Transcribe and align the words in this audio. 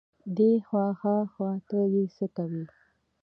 دې 0.37 0.51
خوا 0.67 0.87
ها 1.01 1.15
خوا 1.31 1.49
ته 1.67 1.79
يې 1.93 2.03
څکوي. 2.15 2.65